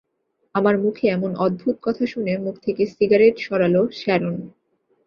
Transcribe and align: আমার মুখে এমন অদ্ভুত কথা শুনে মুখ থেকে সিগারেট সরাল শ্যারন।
আমার 0.55 0.75
মুখে 0.77 1.05
এমন 1.07 1.31
অদ্ভুত 1.35 1.75
কথা 1.81 2.03
শুনে 2.05 2.33
মুখ 2.37 2.55
থেকে 2.59 2.83
সিগারেট 2.87 3.35
সরাল 3.39 3.75
শ্যারন। 3.91 4.35